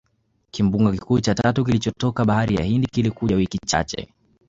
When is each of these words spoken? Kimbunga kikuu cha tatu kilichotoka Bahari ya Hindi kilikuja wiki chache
Kimbunga 0.51 0.91
kikuu 0.91 1.19
cha 1.19 1.35
tatu 1.35 1.63
kilichotoka 1.65 2.25
Bahari 2.25 2.55
ya 2.55 2.63
Hindi 2.63 2.87
kilikuja 2.87 3.35
wiki 3.35 3.59
chache 3.65 4.09